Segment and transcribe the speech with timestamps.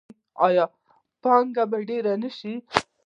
[0.45, 0.65] آیا
[1.23, 2.53] پانګونه به ډیره نشي؟